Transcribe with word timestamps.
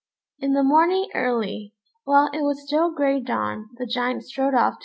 In 0.39 0.53
the 0.53 0.63
morning 0.63 1.11
early, 1.13 1.75
while 2.05 2.31
it 2.33 2.41
was 2.41 2.65
still 2.65 2.89
grey 2.91 3.19
dawn, 3.19 3.69
the 3.77 3.85
Giant 3.85 4.23
strode 4.23 4.55
off 4.55 4.71
to 4.71 4.71
the 4.71 4.73
wood. 4.73 4.79